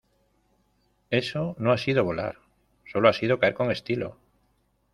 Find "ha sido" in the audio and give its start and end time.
1.71-2.03, 3.07-3.37